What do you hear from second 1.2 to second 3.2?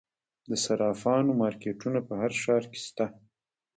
مارکیټونه په هر ښار کې شته